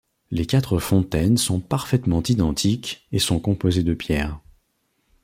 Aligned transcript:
Les 0.31 0.47
quatre 0.47 0.79
fontaines 0.79 1.37
sont 1.37 1.59
parfaitement 1.59 2.23
identiques 2.23 3.05
et 3.11 3.19
sont 3.19 3.39
composées 3.39 3.83
de 3.83 3.93
pierre. 3.93 4.39